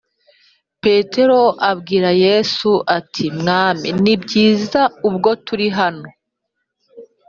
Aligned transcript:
Petero 0.83 1.41
abwira 1.69 2.09
Yesu 2.25 2.71
ati 2.97 3.25
“Mwami, 3.39 3.87
ni 4.03 4.15
byiza 4.23 4.81
ubwo 5.07 5.29
turi 5.45 5.67
hano 5.79 6.07